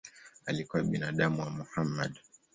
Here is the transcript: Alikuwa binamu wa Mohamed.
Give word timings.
Alikuwa 0.45 0.83
binamu 0.83 1.39
wa 1.41 1.49
Mohamed. 1.49 2.15